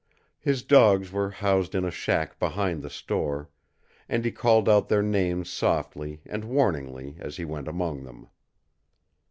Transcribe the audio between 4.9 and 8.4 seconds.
names softly and warningly as he went among them.